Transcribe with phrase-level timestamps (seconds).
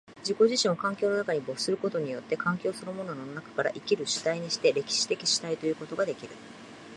[0.23, 6.33] 自己自身を環境の中に没することによって、環境そのものの中から生きる主体にして、歴史的主体ということができる。